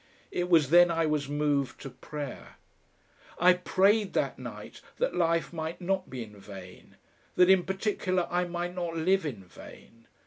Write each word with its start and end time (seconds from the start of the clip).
It 0.31 0.49
was 0.49 0.71
then 0.71 0.89
I 0.89 1.05
was 1.05 1.29
moved 1.29 1.79
to 1.81 1.91
prayer. 1.91 2.55
I 3.37 3.53
prayed 3.53 4.13
that 4.13 4.39
night 4.39 4.81
that 4.97 5.15
life 5.15 5.53
might 5.53 5.79
not 5.79 6.09
be 6.09 6.23
in 6.23 6.39
vain, 6.39 6.97
that 7.35 7.51
in 7.51 7.61
particular 7.63 8.27
I 8.31 8.45
might 8.45 8.73
not 8.73 8.95
live 8.95 9.27
in 9.27 9.43
vain. 9.45 10.07